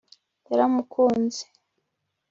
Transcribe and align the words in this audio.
yaramukunze 0.49 1.41